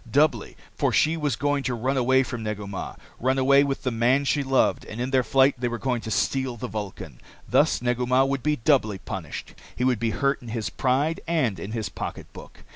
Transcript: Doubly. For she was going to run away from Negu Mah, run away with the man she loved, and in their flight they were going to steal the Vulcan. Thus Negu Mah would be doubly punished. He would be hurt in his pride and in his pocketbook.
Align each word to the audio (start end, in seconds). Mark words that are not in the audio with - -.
Doubly. 0.09 0.57
For 0.75 0.91
she 0.91 1.15
was 1.15 1.35
going 1.35 1.61
to 1.65 1.75
run 1.75 1.95
away 1.95 2.23
from 2.23 2.41
Negu 2.41 2.65
Mah, 2.65 2.95
run 3.19 3.37
away 3.37 3.63
with 3.63 3.83
the 3.83 3.91
man 3.91 4.25
she 4.25 4.41
loved, 4.41 4.83
and 4.85 4.99
in 4.99 5.11
their 5.11 5.21
flight 5.21 5.53
they 5.59 5.67
were 5.67 5.77
going 5.77 6.01
to 6.01 6.09
steal 6.09 6.57
the 6.57 6.67
Vulcan. 6.67 7.21
Thus 7.47 7.83
Negu 7.83 8.07
Mah 8.07 8.23
would 8.25 8.41
be 8.41 8.55
doubly 8.55 8.97
punished. 8.97 9.53
He 9.75 9.83
would 9.83 9.99
be 9.99 10.09
hurt 10.09 10.41
in 10.41 10.47
his 10.47 10.71
pride 10.71 11.21
and 11.27 11.59
in 11.59 11.73
his 11.73 11.89
pocketbook. 11.89 12.63